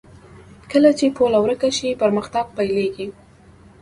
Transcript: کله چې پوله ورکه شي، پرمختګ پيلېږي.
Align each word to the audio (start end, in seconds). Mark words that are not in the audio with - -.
کله 0.71 0.89
چې 0.99 1.05
پوله 1.17 1.39
ورکه 1.41 1.69
شي، 1.77 1.89
پرمختګ 2.01 2.45
پيلېږي. 2.55 3.07